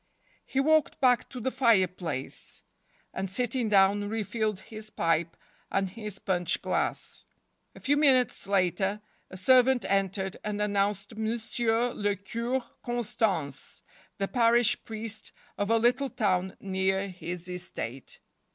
[0.47, 2.63] He walked back to the fire place,
[3.13, 5.37] and, sitting down, re filled his pipe
[5.69, 7.23] and his punch glass.
[7.75, 13.83] A few minutes later a servant entered and an¬ nounced Monsieur le Cure Constance,
[14.17, 18.17] the parish priest of a little town near his estate.